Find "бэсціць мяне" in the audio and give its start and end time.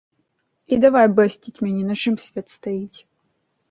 1.19-1.83